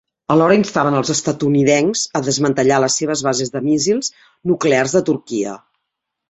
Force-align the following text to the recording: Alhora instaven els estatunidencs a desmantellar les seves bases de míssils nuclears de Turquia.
Alhora 0.35 0.53
instaven 0.59 0.95
els 1.01 1.11
estatunidencs 1.13 2.05
a 2.19 2.21
desmantellar 2.29 2.79
les 2.85 2.97
seves 3.03 3.23
bases 3.29 3.53
de 3.57 3.61
míssils 3.69 4.11
nuclears 4.53 4.97
de 4.99 5.05
Turquia. 5.13 5.55